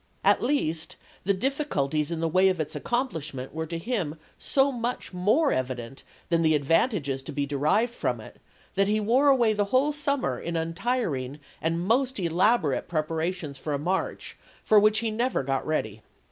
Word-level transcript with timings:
At 0.23 0.41
least, 0.41 0.95
the 1.25 1.33
difficulties 1.35 2.09
in 2.09 2.21
the 2.21 2.27
way 2.27 2.49
of 2.49 2.59
its 2.59 2.75
accomplishment 2.75 3.53
were 3.53 3.67
to 3.67 3.77
him 3.77 4.17
so 4.35 4.71
much 4.71 5.13
more 5.13 5.51
evident 5.51 6.01
than 6.29 6.41
the 6.41 6.57
advan 6.57 6.89
tages 6.89 7.21
to 7.23 7.31
be 7.31 7.45
derived 7.45 7.93
from 7.93 8.19
it, 8.19 8.41
that 8.73 8.87
he 8.87 8.99
wore 8.99 9.27
away 9.27 9.53
the 9.53 9.65
whole 9.65 9.93
summer 9.93 10.39
in 10.39 10.55
untiring 10.57 11.39
and 11.61 11.85
most 11.85 12.19
elaborate 12.19 12.87
preparations 12.87 13.59
for 13.59 13.73
a 13.73 13.77
march 13.77 14.39
for 14.63 14.79
which 14.79 14.97
he 15.05 15.11
never 15.11 15.43
got 15.43 15.67
ready. 15.67 16.01